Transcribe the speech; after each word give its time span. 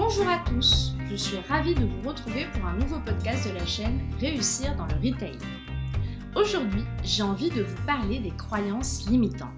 Bonjour 0.00 0.28
à 0.28 0.38
tous, 0.48 0.92
je 1.10 1.16
suis 1.16 1.38
ravie 1.38 1.74
de 1.74 1.84
vous 1.84 2.08
retrouver 2.08 2.46
pour 2.52 2.64
un 2.64 2.76
nouveau 2.76 3.00
podcast 3.00 3.48
de 3.48 3.54
la 3.54 3.66
chaîne 3.66 4.00
Réussir 4.20 4.76
dans 4.76 4.86
le 4.86 4.94
Retail. 4.94 5.36
Aujourd'hui, 6.36 6.84
j'ai 7.02 7.24
envie 7.24 7.50
de 7.50 7.64
vous 7.64 7.84
parler 7.84 8.20
des 8.20 8.30
croyances 8.30 9.10
limitantes. 9.10 9.50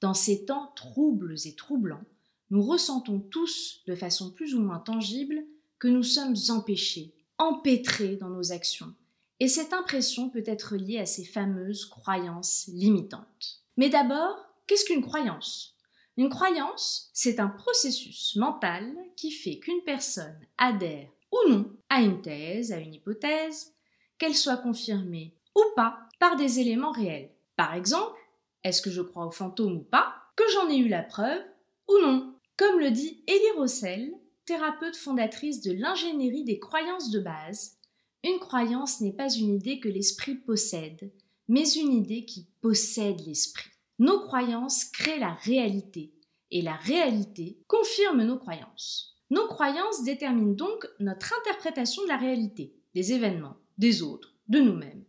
Dans 0.00 0.14
ces 0.14 0.46
temps 0.46 0.72
troubles 0.74 1.36
et 1.44 1.54
troublants, 1.54 2.02
nous 2.50 2.60
ressentons 2.60 3.20
tous, 3.20 3.82
de 3.86 3.94
façon 3.94 4.32
plus 4.32 4.56
ou 4.56 4.60
moins 4.60 4.80
tangible, 4.80 5.44
que 5.78 5.86
nous 5.86 6.02
sommes 6.02 6.34
empêchés, 6.48 7.14
empêtrés 7.38 8.16
dans 8.16 8.30
nos 8.30 8.50
actions. 8.50 8.92
Et 9.38 9.46
cette 9.46 9.74
impression 9.74 10.28
peut 10.28 10.44
être 10.44 10.74
liée 10.74 10.98
à 10.98 11.06
ces 11.06 11.24
fameuses 11.24 11.84
croyances 11.84 12.68
limitantes. 12.74 13.62
Mais 13.76 13.90
d'abord, 13.90 14.44
qu'est-ce 14.66 14.86
qu'une 14.86 15.02
croyance? 15.02 15.75
Une 16.16 16.30
croyance, 16.30 17.10
c'est 17.12 17.40
un 17.40 17.48
processus 17.48 18.36
mental 18.36 18.94
qui 19.16 19.30
fait 19.30 19.58
qu'une 19.58 19.82
personne 19.84 20.38
adhère 20.56 21.10
ou 21.32 21.50
non 21.50 21.70
à 21.88 22.00
une 22.00 22.22
thèse, 22.22 22.72
à 22.72 22.78
une 22.78 22.94
hypothèse, 22.94 23.74
qu'elle 24.18 24.34
soit 24.34 24.56
confirmée 24.56 25.34
ou 25.54 25.62
pas 25.74 25.98
par 26.18 26.36
des 26.36 26.60
éléments 26.60 26.92
réels. 26.92 27.30
Par 27.56 27.74
exemple, 27.74 28.18
est-ce 28.64 28.82
que 28.82 28.90
je 28.90 29.02
crois 29.02 29.26
aux 29.26 29.32
fantômes 29.32 29.76
ou 29.76 29.84
pas 29.84 30.14
Que 30.36 30.44
j'en 30.52 30.68
ai 30.68 30.76
eu 30.76 30.88
la 30.88 31.02
preuve 31.02 31.42
ou 31.88 31.98
non? 32.00 32.34
Comme 32.56 32.80
le 32.80 32.90
dit 32.90 33.22
Elie 33.28 33.58
Rossel, 33.58 34.14
thérapeute 34.46 34.96
fondatrice 34.96 35.60
de 35.60 35.72
l'ingénierie 35.72 36.44
des 36.44 36.58
croyances 36.58 37.10
de 37.10 37.20
base, 37.20 37.76
une 38.24 38.38
croyance 38.38 39.00
n'est 39.00 39.12
pas 39.12 39.28
une 39.28 39.54
idée 39.54 39.78
que 39.78 39.88
l'esprit 39.88 40.34
possède, 40.34 41.12
mais 41.48 41.68
une 41.74 41.92
idée 41.92 42.24
qui 42.24 42.48
possède 42.60 43.20
l'esprit. 43.26 43.70
Nos 43.98 44.20
croyances 44.20 44.84
créent 44.84 45.18
la 45.18 45.32
réalité 45.32 46.12
et 46.50 46.62
la 46.62 46.76
réalité 46.76 47.58
confirme 47.66 48.22
nos 48.22 48.38
croyances. 48.38 49.16
Nos 49.30 49.46
croyances 49.48 50.04
déterminent 50.04 50.52
donc 50.52 50.86
notre 51.00 51.32
interprétation 51.40 52.02
de 52.04 52.08
la 52.08 52.16
réalité, 52.16 52.74
des 52.94 53.12
événements, 53.12 53.56
des 53.78 54.02
autres, 54.02 54.34
de 54.48 54.60
nous-mêmes, 54.60 55.04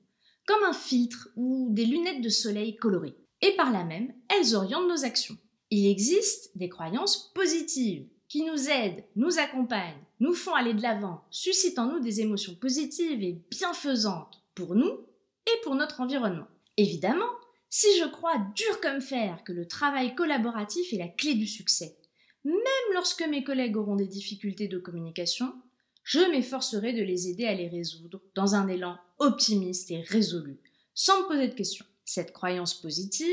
comme 0.46 0.64
un 0.64 0.74
filtre 0.74 1.30
ou 1.36 1.68
des 1.72 1.86
lunettes 1.86 2.22
de 2.22 2.30
soleil 2.30 2.78
colorées. 2.78 3.18
Et 3.42 3.56
par 3.56 3.72
là 3.72 3.84
même, 3.84 4.14
elles 4.30 4.56
orientent 4.56 4.90
nos 4.90 5.06
actions. 5.06 5.38
Il 5.70 5.86
existe 5.86 6.58
des 6.58 6.70
croyances 6.70 7.32
positives 7.36 8.08
qui 8.30 8.44
nous 8.44 8.70
aident, 8.70 9.04
nous 9.16 9.38
accompagnent, 9.38 10.04
nous 10.20 10.34
font 10.34 10.56
aller 10.56 10.74
de 10.74 10.82
l'avant, 10.82 11.24
suscitent 11.30 11.80
en 11.80 11.88
nous 11.88 12.00
des 12.00 12.22
émotions 12.22 12.56
positives 12.56 13.22
et 13.22 13.42
bienfaisantes 13.52 14.42
pour 14.56 14.76
nous 14.76 14.92
et 15.46 15.62
pour 15.64 15.76
notre 15.76 16.02
environnement. 16.02 16.48
Évidemment, 16.78 17.30
si 17.70 17.88
je 18.00 18.06
crois 18.06 18.38
dur 18.56 18.80
comme 18.82 19.02
fer 19.02 19.44
que 19.44 19.52
le 19.52 19.68
travail 19.68 20.16
collaboratif 20.16 20.94
est 20.94 20.98
la 20.98 21.08
clé 21.08 21.34
du 21.34 21.48
succès, 21.48 21.98
même 22.46 22.94
lorsque 22.94 23.28
mes 23.28 23.44
collègues 23.44 23.78
auront 23.78 23.96
des 23.96 24.08
difficultés 24.08 24.68
de 24.68 24.78
communication, 24.78 25.54
je 26.04 26.20
m'efforcerai 26.32 26.94
de 26.94 27.04
les 27.04 27.28
aider 27.28 27.46
à 27.46 27.54
les 27.54 27.68
résoudre 27.68 28.22
dans 28.36 28.56
un 28.56 28.70
élan 28.70 28.98
optimiste 29.20 29.92
et 29.92 30.02
résolu, 30.02 30.60
sans 30.94 31.22
me 31.22 31.28
poser 31.28 31.50
de 31.50 31.54
questions. 31.54 31.86
Cette 32.06 32.32
croyance 32.32 32.74
positive 32.74 33.28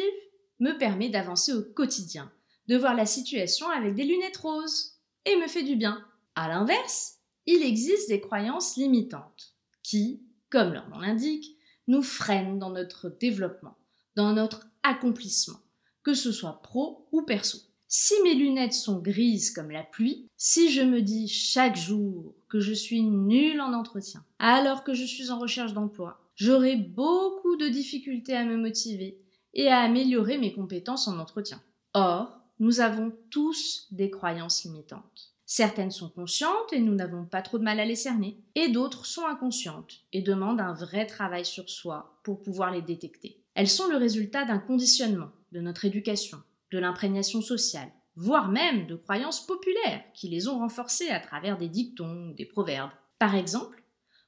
me 0.59 0.77
permet 0.77 1.09
d'avancer 1.09 1.53
au 1.53 1.62
quotidien, 1.62 2.33
de 2.67 2.77
voir 2.77 2.94
la 2.94 3.06
situation 3.06 3.69
avec 3.71 3.94
des 3.94 4.05
lunettes 4.05 4.39
roses, 4.39 4.99
et 5.25 5.37
me 5.37 5.47
fait 5.47 5.62
du 5.62 5.77
bien. 5.77 6.05
À 6.34 6.49
l'inverse, 6.49 7.19
il 7.47 7.62
existe 7.62 8.09
des 8.09 8.21
croyances 8.21 8.77
limitantes, 8.77 9.55
qui, 9.83 10.23
comme 10.50 10.73
leur 10.73 10.89
nom 10.89 10.99
l'indique, 10.99 11.56
nous 11.87 12.03
freinent 12.03 12.59
dans 12.59 12.71
notre 12.71 13.09
développement 13.09 13.77
dans 14.16 14.32
notre 14.32 14.66
accomplissement, 14.82 15.58
que 16.02 16.14
ce 16.14 16.32
soit 16.32 16.60
pro 16.62 17.08
ou 17.12 17.22
perso. 17.22 17.58
Si 17.86 18.14
mes 18.25 18.34
lunettes 18.34 18.72
sont 18.72 18.98
grises 18.98 19.52
comme 19.52 19.70
la 19.70 19.84
pluie, 19.84 20.28
si 20.36 20.70
je 20.72 20.82
me 20.82 21.00
dis 21.00 21.28
chaque 21.28 21.76
jour 21.76 22.34
que 22.48 22.58
je 22.58 22.72
suis 22.72 23.02
nulle 23.02 23.60
en 23.60 23.72
entretien, 23.72 24.25
alors 24.38 24.82
que 24.82 24.94
je 24.94 25.04
suis 25.04 25.30
en 25.30 25.38
recherche 25.38 25.75
d'emploi, 25.75 26.20
j'aurai 26.34 26.76
beaucoup 26.76 27.56
de 27.56 27.69
difficultés 27.69 28.34
à 28.34 28.44
me 28.44 28.56
motiver 28.56 29.20
et 29.52 29.69
à 29.69 29.78
améliorer 29.80 30.38
mes 30.38 30.52
compétences 30.52 31.06
en 31.06 31.19
entretien. 31.19 31.62
Or, 31.92 32.41
nous 32.58 32.81
avons 32.81 33.12
tous 33.31 33.86
des 33.92 34.10
croyances 34.10 34.64
limitantes. 34.64 35.32
Certaines 35.46 35.91
sont 35.91 36.08
conscientes 36.08 36.72
et 36.72 36.81
nous 36.81 36.94
n'avons 36.94 37.26
pas 37.26 37.42
trop 37.42 37.58
de 37.58 37.64
mal 37.64 37.78
à 37.78 37.84
les 37.84 37.96
cerner, 37.96 38.38
et 38.54 38.70
d'autres 38.70 39.06
sont 39.06 39.26
inconscientes 39.26 40.00
et 40.12 40.22
demandent 40.22 40.60
un 40.60 40.72
vrai 40.72 41.06
travail 41.06 41.44
sur 41.44 41.69
soi 41.69 42.19
pour 42.25 42.42
pouvoir 42.42 42.72
les 42.72 42.82
détecter. 42.82 43.44
Elles 43.54 43.69
sont 43.69 43.88
le 43.88 43.97
résultat 43.97 44.44
d'un 44.44 44.59
conditionnement, 44.59 45.31
de 45.53 45.60
notre 45.60 45.84
éducation, 45.84 46.42
de 46.72 46.78
l'imprégnation 46.78 47.41
sociale, 47.41 47.92
voire 48.16 48.48
même 48.48 48.87
de 48.87 48.97
croyances 48.97 49.47
populaires 49.47 50.04
qui 50.12 50.28
les 50.28 50.48
ont 50.48 50.59
renforcées 50.59 51.09
à 51.10 51.20
travers 51.20 51.56
des 51.59 51.69
dictons 51.69 52.31
ou 52.31 52.34
des 52.34 52.47
proverbes. 52.47 52.91
Par 53.19 53.34
exemple, 53.34 53.82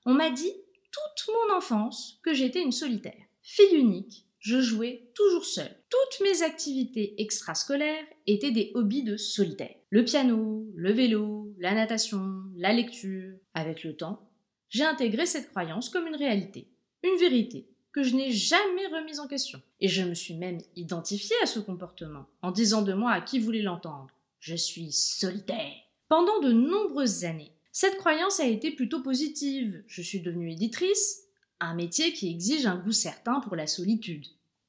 on 0.04 0.14
m'a 0.14 0.30
dit 0.30 0.52
toute 0.92 1.34
mon 1.34 1.56
enfance 1.56 2.20
que 2.22 2.32
j'étais 2.32 2.62
une 2.62 2.72
solitaire. 2.72 3.24
Fille 3.42 3.76
unique, 3.76 4.26
je 4.38 4.60
jouais 4.60 5.10
toujours 5.14 5.44
seule. 5.44 5.76
Toutes 5.90 6.24
mes 6.24 6.42
activités 6.42 7.20
extrascolaires 7.20 8.04
étaient 8.26 8.52
des 8.52 8.70
hobbies 8.74 9.02
de 9.02 9.16
solitaire. 9.16 9.74
Le 9.90 10.04
piano, 10.04 10.66
le 10.74 10.92
vélo, 10.92 11.52
la 11.58 11.74
natation, 11.74 12.44
la 12.56 12.72
lecture. 12.72 13.34
Avec 13.54 13.82
le 13.82 13.96
temps, 13.96 14.30
j'ai 14.68 14.84
intégré 14.84 15.26
cette 15.26 15.48
croyance 15.50 15.88
comme 15.88 16.06
une 16.06 16.16
réalité, 16.16 16.70
une 17.02 17.18
vérité, 17.18 17.68
que 17.96 18.02
je 18.02 18.14
n'ai 18.14 18.30
jamais 18.30 18.86
remise 18.88 19.20
en 19.20 19.26
question. 19.26 19.62
Et 19.80 19.88
je 19.88 20.02
me 20.02 20.12
suis 20.12 20.34
même 20.34 20.60
identifiée 20.76 21.34
à 21.42 21.46
ce 21.46 21.60
comportement, 21.60 22.26
en 22.42 22.50
disant 22.50 22.82
de 22.82 22.92
moi 22.92 23.10
à 23.10 23.22
qui 23.22 23.38
voulait 23.38 23.62
l'entendre 23.62 24.10
Je 24.38 24.54
suis 24.54 24.92
solitaire. 24.92 25.72
Pendant 26.06 26.38
de 26.40 26.52
nombreuses 26.52 27.24
années, 27.24 27.52
cette 27.72 27.96
croyance 27.96 28.38
a 28.38 28.44
été 28.44 28.70
plutôt 28.70 29.00
positive. 29.00 29.82
Je 29.86 30.02
suis 30.02 30.20
devenue 30.20 30.52
éditrice, 30.52 31.22
un 31.58 31.74
métier 31.74 32.12
qui 32.12 32.30
exige 32.30 32.66
un 32.66 32.76
goût 32.76 32.92
certain 32.92 33.40
pour 33.40 33.56
la 33.56 33.66
solitude. 33.66 34.26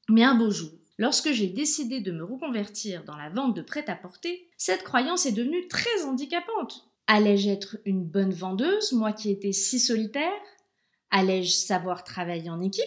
Mais 0.08 0.24
un 0.24 0.34
beau 0.34 0.50
jour, 0.50 0.72
lorsque 0.96 1.32
j'ai 1.32 1.48
décidé 1.48 2.00
de 2.00 2.12
me 2.12 2.24
reconvertir 2.24 3.04
dans 3.04 3.16
la 3.18 3.28
vente 3.28 3.54
de 3.54 3.60
prêt-à-porter, 3.60 4.48
cette 4.56 4.84
croyance 4.84 5.26
est 5.26 5.32
devenue 5.32 5.68
très 5.68 6.02
handicapante. 6.06 6.88
Allais-je 7.06 7.50
être 7.50 7.76
une 7.84 8.06
bonne 8.06 8.32
vendeuse, 8.32 8.92
moi 8.92 9.12
qui 9.12 9.30
étais 9.30 9.52
si 9.52 9.78
solitaire? 9.78 10.40
Allais-je 11.10 11.52
savoir 11.52 12.04
travailler 12.04 12.48
en 12.48 12.62
équipe? 12.62 12.84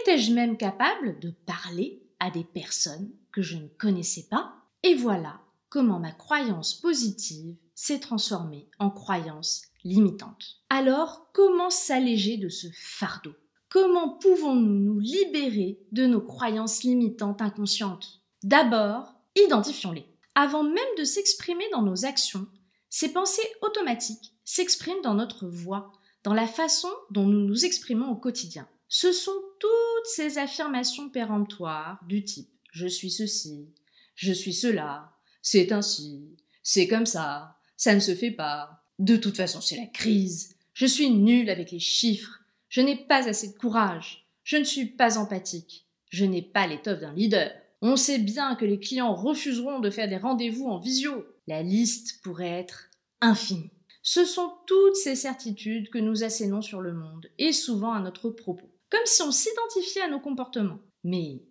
Étais-je 0.00 0.32
même 0.32 0.56
capable 0.56 1.18
de 1.20 1.30
parler 1.30 2.02
à 2.20 2.30
des 2.30 2.44
personnes 2.44 3.10
que 3.32 3.42
je 3.42 3.56
ne 3.56 3.68
connaissais 3.68 4.26
pas? 4.30 4.54
Et 4.82 4.94
voilà 4.94 5.40
comment 5.68 5.98
ma 5.98 6.12
croyance 6.12 6.74
positive 6.74 7.54
s'est 7.74 8.00
transformée 8.00 8.68
en 8.78 8.90
croyance 8.90 9.62
limitante. 9.84 10.62
Alors, 10.70 11.28
comment 11.32 11.70
s'alléger 11.70 12.36
de 12.38 12.48
ce 12.48 12.66
fardeau? 12.72 13.34
Comment 13.68 14.10
pouvons-nous 14.10 14.78
nous 14.78 14.98
libérer 15.00 15.78
de 15.92 16.06
nos 16.06 16.20
croyances 16.20 16.82
limitantes 16.82 17.42
inconscientes? 17.42 18.22
D'abord, 18.42 19.14
identifions-les. 19.34 20.06
Avant 20.34 20.62
même 20.62 20.76
de 20.98 21.04
s'exprimer 21.04 21.64
dans 21.72 21.82
nos 21.82 22.04
actions, 22.04 22.46
ces 22.88 23.12
pensées 23.12 23.46
automatiques 23.62 24.32
s'expriment 24.44 25.02
dans 25.02 25.14
notre 25.14 25.46
voix, 25.46 25.92
dans 26.24 26.34
la 26.34 26.46
façon 26.46 26.90
dont 27.10 27.26
nous 27.26 27.40
nous 27.40 27.64
exprimons 27.64 28.10
au 28.10 28.16
quotidien. 28.16 28.68
Ce 28.88 29.12
sont 29.12 29.42
toutes 29.58 30.06
ces 30.06 30.38
affirmations 30.38 31.08
péremptoires 31.08 32.00
du 32.06 32.24
type 32.24 32.50
je 32.76 32.86
suis 32.86 33.10
ceci, 33.10 33.70
je 34.16 34.32
suis 34.34 34.52
cela, 34.52 35.10
c'est 35.40 35.72
ainsi, 35.72 36.36
c'est 36.62 36.86
comme 36.86 37.06
ça, 37.06 37.56
ça 37.78 37.94
ne 37.94 38.00
se 38.00 38.14
fait 38.14 38.30
pas, 38.30 38.82
de 38.98 39.16
toute 39.16 39.38
façon 39.38 39.62
c'est 39.62 39.78
la 39.78 39.86
crise, 39.86 40.56
je 40.74 40.84
suis 40.84 41.08
nulle 41.08 41.48
avec 41.48 41.70
les 41.70 41.78
chiffres, 41.78 42.42
je 42.68 42.82
n'ai 42.82 42.96
pas 42.96 43.26
assez 43.28 43.48
de 43.48 43.56
courage, 43.56 44.26
je 44.44 44.58
ne 44.58 44.64
suis 44.64 44.84
pas 44.84 45.16
empathique, 45.16 45.86
je 46.10 46.26
n'ai 46.26 46.42
pas 46.42 46.66
l'étoffe 46.66 47.00
d'un 47.00 47.14
leader. 47.14 47.50
On 47.80 47.96
sait 47.96 48.18
bien 48.18 48.56
que 48.56 48.66
les 48.66 48.78
clients 48.78 49.14
refuseront 49.14 49.80
de 49.80 49.90
faire 49.90 50.08
des 50.08 50.16
rendez-vous 50.16 50.66
en 50.66 50.78
visio. 50.78 51.26
La 51.46 51.62
liste 51.62 52.20
pourrait 52.22 52.48
être 52.48 52.88
infinie. 53.20 53.70
Ce 54.02 54.24
sont 54.24 54.52
toutes 54.66 54.96
ces 54.96 55.16
certitudes 55.16 55.90
que 55.90 55.98
nous 55.98 56.24
assénons 56.24 56.62
sur 56.62 56.80
le 56.80 56.92
monde, 56.92 57.26
et 57.38 57.52
souvent 57.52 57.92
à 57.92 58.00
notre 58.00 58.30
propos 58.30 58.70
comme 58.90 59.04
si 59.04 59.22
on 59.22 59.32
s'identifiait 59.32 60.02
à 60.02 60.08
nos 60.08 60.20
comportements. 60.20 60.80
Mais 61.04 61.42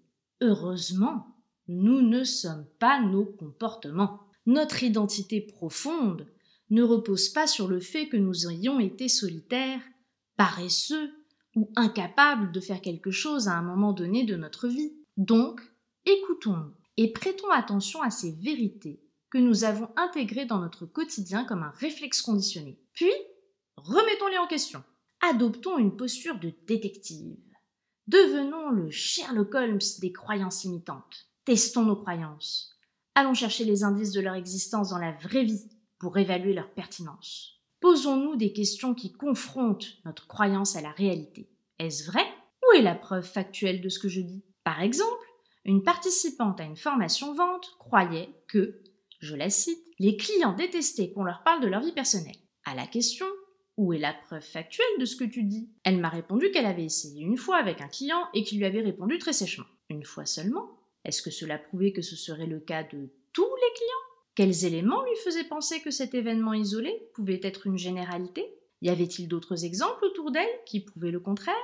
heureusement, 0.42 1.36
nous 1.68 2.02
ne 2.02 2.24
sommes 2.24 2.68
pas 2.80 3.02
nos 3.02 3.26
comportements. 3.26 4.22
notre 4.48 4.84
identité 4.84 5.42
profonde 5.42 6.28
ne 6.70 6.84
repose 6.84 7.30
pas 7.30 7.48
sur 7.48 7.68
le 7.68 7.80
fait 7.80 8.08
que 8.08 8.18
nous 8.18 8.48
ayons 8.48 8.80
été 8.80 9.08
solitaires, 9.08 9.82
paresseux 10.38 11.12
ou 11.56 11.72
incapables 11.76 12.52
de 12.52 12.60
faire 12.60 12.82
quelque 12.82 13.12
chose 13.12 13.48
à 13.48 13.54
un 13.54 13.64
moment 13.64 13.92
donné 13.92 14.24
de 14.24 14.36
notre 14.36 14.68
vie. 14.68 14.94
Donc, 15.18 15.62
écoutons-nous 16.06 16.74
et 16.98 17.12
prêtons 17.12 17.50
attention 17.50 18.02
à 18.02 18.10
ces 18.10 18.34
vérités 18.34 19.02
que 19.32 19.38
nous 19.38 19.64
avons 19.64 19.90
intégrées 19.96 20.46
dans 20.46 20.60
notre 20.60 20.86
quotidien 20.86 21.44
comme 21.44 21.64
un 21.64 21.74
réflexe 21.78 22.22
conditionné. 22.22 22.80
Puis, 22.94 23.12
remettons-les 23.78 24.38
en 24.38 24.48
question. 24.48 24.84
Adoptons 25.28 25.80
une 25.80 25.96
posture 25.96 26.38
de 26.38 26.54
détective. 26.68 27.40
Devenons 28.06 28.70
le 28.70 28.92
Sherlock 28.92 29.56
Holmes 29.56 29.80
des 30.00 30.12
croyances 30.12 30.66
imitantes. 30.66 31.32
Testons 31.46 31.84
nos 31.84 31.96
croyances. 31.96 32.78
Allons 33.16 33.34
chercher 33.34 33.66
les 33.66 33.84
indices 33.84 34.12
de 34.12 34.22
leur 34.22 34.36
existence 34.36 34.92
dans 34.92 35.00
la 35.00 35.14
vraie 35.14 35.44
vie 35.44 35.68
pour 35.98 36.20
évaluer 36.20 36.54
leur 36.54 36.70
pertinence. 36.70 37.60
Posons-nous 37.80 38.36
des 38.36 38.54
questions 38.54 38.94
qui 38.94 39.14
confrontent 39.14 39.98
notre 40.06 40.28
croyance 40.28 40.76
à 40.76 40.82
la 40.82 40.92
réalité. 40.92 41.50
Est-ce 41.80 42.06
vrai 42.06 42.26
Où 42.62 42.78
est 42.78 42.84
la 42.84 42.94
preuve 42.94 43.26
factuelle 43.26 43.82
de 43.82 43.90
ce 43.90 43.98
que 43.98 44.10
je 44.10 44.22
dis? 44.22 44.44
Par 44.64 44.84
exemple, 44.84 45.26
une 45.64 45.82
participante 45.82 46.62
à 46.62 46.66
une 46.66 46.78
formation 46.78 47.34
vente 47.34 47.76
croyait 47.80 48.30
que, 48.48 48.80
je 49.22 49.36
la 49.36 49.50
cite, 49.50 49.84
les 49.98 50.18
clients 50.18 50.54
détestaient 50.54 51.12
qu'on 51.14 51.24
leur 51.24 51.42
parle 51.44 51.64
de 51.64 51.68
leur 51.68 51.82
vie 51.82 51.94
personnelle. 51.94 52.38
À 52.64 52.76
la 52.76 52.86
question 52.86 53.26
où 53.78 53.94
est 53.94 54.00
la 54.00 54.14
preuve 54.14 54.42
factuelle 54.42 54.86
de 55.00 55.06
ce 55.06 55.16
que 55.16 55.24
tu 55.24 55.44
dis? 55.44 55.70
Elle 55.84 56.00
m'a 56.00 56.10
répondu 56.10 56.52
qu'elle 56.52 56.66
avait 56.66 56.86
essayé 56.86 57.24
une 57.24 57.38
fois 57.38 57.58
avec 57.58 57.82
un 57.82 57.88
client 57.88 58.28
et 58.34 58.44
qu'il 58.44 58.58
lui 58.58 58.66
avait 58.66 58.82
répondu 58.82 59.18
très 59.18 59.34
sèchement. 59.34 59.66
Une 59.90 60.04
fois 60.04 60.26
seulement? 60.26 60.78
Est-ce 61.04 61.22
que 61.22 61.32
cela 61.32 61.58
prouvait 61.58 61.92
que 61.92 62.02
ce 62.02 62.16
serait 62.16 62.48
le 62.48 62.60
cas 62.60 62.84
de 62.84 63.10
tous 63.34 63.44
les 63.44 63.74
clients? 63.76 64.06
Quels 64.34 64.66
éléments 64.66 65.04
lui 65.04 65.16
faisaient 65.24 65.44
penser 65.44 65.82
que 65.82 65.92
cet 65.92 66.14
événement 66.14 66.54
isolé 66.54 67.10
pouvait 67.14 67.40
être 67.44 67.68
une 67.68 67.78
généralité? 67.78 68.46
Y 68.82 68.90
avait-il 68.90 69.28
d'autres 69.28 69.66
exemples 69.66 70.06
autour 70.06 70.32
d'elle 70.32 70.48
qui 70.66 70.82
prouvaient 70.82 71.12
le 71.12 71.20
contraire? 71.20 71.56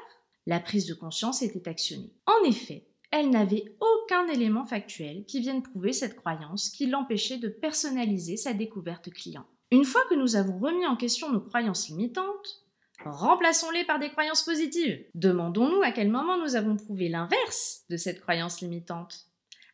La 0.47 0.59
prise 0.59 0.85
de 0.85 0.93
conscience 0.93 1.41
était 1.41 1.67
actionnée. 1.67 2.13
En 2.25 2.47
effet, 2.47 2.87
elle 3.11 3.29
n'avait 3.29 3.75
aucun 3.79 4.27
élément 4.27 4.63
factuel 4.63 5.25
qui 5.25 5.41
vienne 5.41 5.63
prouver 5.63 5.91
cette 5.91 6.15
croyance 6.15 6.69
qui 6.69 6.87
l'empêchait 6.87 7.37
de 7.37 7.49
personnaliser 7.49 8.37
sa 8.37 8.53
découverte 8.53 9.09
client. 9.11 9.45
Une 9.71 9.85
fois 9.85 10.01
que 10.09 10.15
nous 10.15 10.35
avons 10.35 10.59
remis 10.59 10.85
en 10.85 10.97
question 10.97 11.31
nos 11.31 11.39
croyances 11.39 11.87
limitantes, 11.87 12.65
remplaçons-les 13.05 13.85
par 13.85 13.99
des 13.99 14.09
croyances 14.09 14.43
positives. 14.43 15.01
Demandons-nous 15.15 15.81
à 15.81 15.91
quel 15.91 16.09
moment 16.09 16.37
nous 16.37 16.57
avons 16.57 16.75
prouvé 16.75 17.07
l'inverse 17.07 17.85
de 17.89 17.95
cette 17.95 18.19
croyance 18.19 18.59
limitante. 18.59 19.27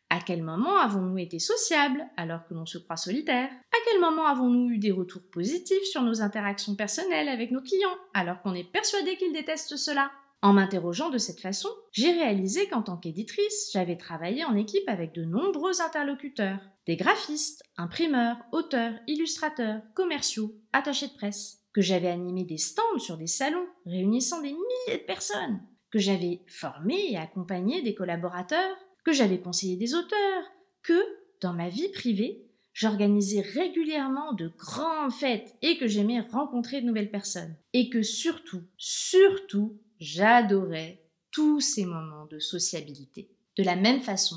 À 0.08 0.20
quel 0.20 0.44
moment 0.44 0.78
avons-nous 0.78 1.18
été 1.18 1.40
sociables 1.40 2.06
alors 2.16 2.46
que 2.46 2.54
l'on 2.54 2.64
se 2.64 2.78
croit 2.78 2.96
solitaire? 2.96 3.50
À 3.50 3.76
quel 3.86 4.00
moment 4.00 4.26
avons-nous 4.26 4.70
eu 4.70 4.78
des 4.78 4.92
retours 4.92 5.28
positifs 5.32 5.84
sur 5.90 6.02
nos 6.02 6.22
interactions 6.22 6.76
personnelles 6.76 7.28
avec 7.28 7.50
nos 7.50 7.60
clients 7.60 7.98
alors 8.14 8.40
qu'on 8.40 8.54
est 8.54 8.70
persuadé 8.70 9.16
qu'ils 9.16 9.32
détestent 9.32 9.76
cela? 9.76 10.12
En 10.40 10.52
m'interrogeant 10.52 11.10
de 11.10 11.18
cette 11.18 11.40
façon, 11.40 11.68
j'ai 11.90 12.12
réalisé 12.12 12.68
qu'en 12.68 12.82
tant 12.82 12.96
qu'éditrice, 12.96 13.70
j'avais 13.72 13.96
travaillé 13.96 14.44
en 14.44 14.54
équipe 14.54 14.88
avec 14.88 15.12
de 15.12 15.24
nombreux 15.24 15.80
interlocuteurs, 15.80 16.60
des 16.86 16.96
graphistes, 16.96 17.62
imprimeurs, 17.76 18.36
auteurs, 18.52 18.94
illustrateurs, 19.08 19.82
commerciaux, 19.94 20.54
attachés 20.72 21.08
de 21.08 21.14
presse, 21.14 21.64
que 21.72 21.80
j'avais 21.80 22.08
animé 22.08 22.44
des 22.44 22.56
stands 22.56 22.98
sur 22.98 23.16
des 23.16 23.26
salons 23.26 23.66
réunissant 23.84 24.40
des 24.40 24.52
milliers 24.52 25.00
de 25.00 25.06
personnes, 25.06 25.60
que 25.90 25.98
j'avais 25.98 26.42
formé 26.46 27.10
et 27.10 27.16
accompagné 27.16 27.82
des 27.82 27.94
collaborateurs, 27.94 28.76
que 29.04 29.12
j'avais 29.12 29.40
conseillé 29.40 29.76
des 29.76 29.94
auteurs, 29.94 30.44
que, 30.82 31.02
dans 31.40 31.52
ma 31.52 31.68
vie 31.68 31.88
privée, 31.88 32.48
j'organisais 32.72 33.40
régulièrement 33.40 34.34
de 34.34 34.52
grandes 34.56 35.12
fêtes 35.12 35.56
et 35.62 35.78
que 35.78 35.88
j'aimais 35.88 36.20
rencontrer 36.20 36.80
de 36.80 36.86
nouvelles 36.86 37.10
personnes. 37.10 37.56
Et 37.72 37.90
que 37.90 38.02
surtout, 38.02 38.62
surtout, 38.76 39.80
J'adorais 40.00 41.02
tous 41.30 41.60
ces 41.60 41.84
moments 41.84 42.26
de 42.26 42.38
sociabilité. 42.38 43.28
De 43.56 43.62
la 43.62 43.76
même 43.76 44.00
façon, 44.00 44.36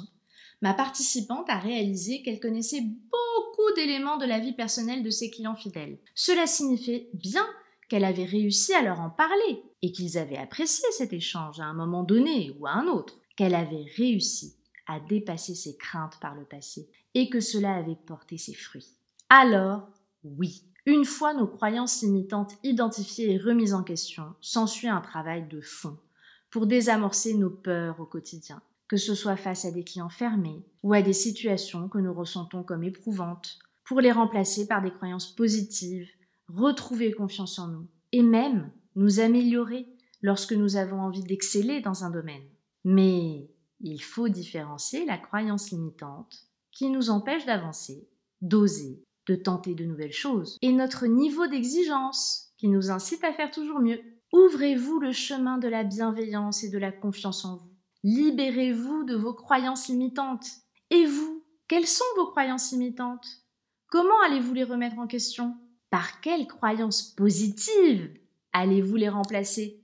ma 0.62 0.74
participante 0.74 1.50
a 1.50 1.60
réalisé 1.60 2.22
qu'elle 2.24 2.40
connaissait 2.40 2.81
beaucoup 2.81 3.74
d'éléments 3.75 4.18
de 4.18 4.25
la 4.25 4.40
vie 4.40 4.54
personnelle 4.54 5.04
de 5.04 5.10
ses 5.10 5.30
clients 5.30 5.56
fidèles. 5.56 5.98
Cela 6.16 6.48
signifiait 6.48 7.10
bien 7.13 7.46
qu'elle 7.90 8.06
avait 8.06 8.25
réussi 8.25 8.74
à 8.74 8.81
leur 8.81 9.00
en 9.00 9.10
parler 9.10 9.62
et 9.81 9.92
qu'ils 9.92 10.18
avaient 10.18 10.38
apprécié 10.38 10.86
cet 10.92 11.13
échange 11.13 11.60
à 11.60 11.66
un 11.66 11.74
moment 11.74 12.04
donné 12.04 12.56
ou 12.60 12.66
à 12.66 12.72
un 12.72 12.88
autre, 12.88 13.19
qu'elle 13.36 13.56
avait 13.56 13.86
réussi 13.98 14.56
à 14.88 15.00
dépasser 15.00 15.56
ses 15.56 15.78
craintes 15.78 16.19
par 16.22 16.36
le 16.36 16.46
passé 16.46 16.90
et 17.14 17.30
que 17.30 17.40
cela 17.40 17.75
avait 17.75 17.96
porté 17.96 18.38
ses 18.38 18.54
fruits. 18.54 18.96
Alors, 19.30 19.88
oui, 20.24 20.64
une 20.86 21.06
fois 21.06 21.33
nos 21.33 21.48
croyances 21.48 22.01
limitantes 22.01 22.54
identifiées 22.63 23.33
et 23.33 23.38
remises 23.38 23.74
en 23.74 23.83
question, 23.83 24.33
s'ensuit 24.42 24.88
un 24.88 25.01
travail 25.01 25.48
de 25.48 25.62
fond 25.62 25.98
pour 26.50 26.66
désamorcer 26.66 27.36
nos 27.36 27.50
peurs 27.50 28.00
au 28.00 28.06
quotidien, 28.06 28.62
que 28.88 28.98
ce 28.98 29.16
soit 29.16 29.38
face 29.38 29.66
à 29.66 29.72
des 29.72 29.83
clients 29.83 30.10
fermés 30.10 30.66
ou 30.83 30.94
à 30.94 31.01
des 31.01 31.13
situations 31.13 31.88
que 31.88 32.00
nous 32.00 32.13
ressentons 32.13 32.63
comme 32.63 32.83
éprouvantes, 32.83 33.60
pour 33.83 34.01
les 34.01 34.12
remplacer 34.12 34.68
par 34.68 34.81
des 34.81 34.92
croyances 34.92 35.36
positives, 35.36 36.10
retrouver 36.48 37.12
confiance 37.12 37.60
en 37.60 37.68
nous 37.68 37.88
et 38.12 38.24
même 38.24 38.72
nous 38.95 39.19
améliorer 39.19 39.88
lorsque 40.22 40.54
nous 40.54 40.75
avons 40.75 41.01
envie 41.01 41.24
d'exceller 41.24 41.81
dans 41.81 42.04
un 42.04 42.10
domaine. 42.10 42.44
Mais 42.83 43.50
il 43.80 44.01
faut 44.01 44.30
différencier 44.30 45.06
la 45.06 45.18
croyance 45.18 45.72
limitante 45.72 46.48
qui 46.72 46.89
nous 46.89 47.10
empêche 47.10 47.45
d'avancer, 47.45 48.07
d'oser 48.42 49.04
de 49.27 49.35
tenter 49.35 49.75
de 49.75 49.85
nouvelles 49.85 50.12
choses, 50.12 50.57
et 50.62 50.71
notre 50.71 51.07
niveau 51.07 51.47
d'exigence 51.47 52.53
qui 52.57 52.68
nous 52.68 52.91
incite 52.91 53.23
à 53.23 53.33
faire 53.33 53.51
toujours 53.51 53.79
mieux. 53.79 54.00
Ouvrez-vous 54.33 55.00
le 55.00 55.12
chemin 55.12 55.57
de 55.57 55.68
la 55.68 55.83
bienveillance 55.83 56.63
et 56.63 56.69
de 56.69 56.77
la 56.77 56.91
confiance 56.91 57.44
en 57.44 57.57
vous. 57.57 57.71
Libérez-vous 58.03 59.03
de 59.03 59.15
vos 59.15 59.33
croyances 59.33 59.89
limitantes. 59.89 60.47
Et 60.89 61.06
vous, 61.06 61.44
quelles 61.68 61.88
sont 61.88 62.06
vos 62.15 62.27
croyances 62.27 62.71
limitantes? 62.71 63.27
Comment 63.88 64.19
allez-vous 64.25 64.53
les 64.53 64.63
remettre 64.63 65.00
en 65.00 65.07
question? 65.07 65.56
Par 65.89 66.21
quelles 66.21 66.47
croyances 66.47 67.01
positives 67.01 68.09
allez-vous 68.53 68.95
les 68.95 69.09
remplacer? 69.09 69.83